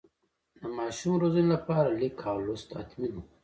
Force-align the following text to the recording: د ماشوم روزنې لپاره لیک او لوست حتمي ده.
د 0.61 0.61
ماشوم 0.77 1.13
روزنې 1.23 1.47
لپاره 1.55 1.89
لیک 1.99 2.17
او 2.31 2.37
لوست 2.45 2.69
حتمي 2.79 3.07
ده. 3.13 3.21